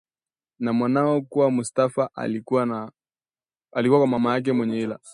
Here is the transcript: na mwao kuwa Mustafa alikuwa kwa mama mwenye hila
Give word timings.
na 0.59 0.73
mwao 0.73 1.21
kuwa 1.21 1.51
Mustafa 1.51 2.09
alikuwa 2.15 2.91
kwa 3.73 4.07
mama 4.07 4.39
mwenye 4.53 4.75
hila 4.75 4.99